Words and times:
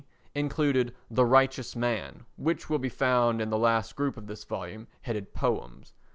Z._," 0.01 0.07
included 0.33 0.95
"The 1.11 1.25
Righteous 1.25 1.75
Man" 1.75 2.25
which 2.35 2.71
will 2.71 2.79
be 2.79 2.89
found 2.89 3.39
in 3.39 3.51
the 3.51 3.55
last 3.59 3.95
group 3.95 4.17
of 4.17 4.25
this 4.25 4.43
volume, 4.43 4.87
headed 5.03 5.35
"Poems." 5.35 5.93